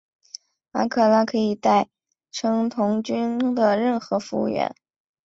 [0.71, 1.87] 阿克拉可以代
[2.31, 4.73] 称童军的任何服务员。